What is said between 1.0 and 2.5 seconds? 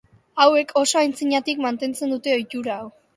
antzinatik mantentzen dute